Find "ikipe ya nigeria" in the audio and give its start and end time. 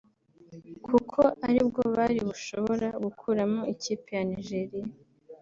3.73-4.85